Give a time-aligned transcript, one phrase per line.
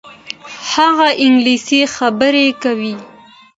[0.73, 2.95] هغه انګلیسي خبرې کوي.